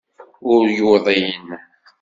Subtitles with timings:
[0.53, 1.45] Ur yuḍin.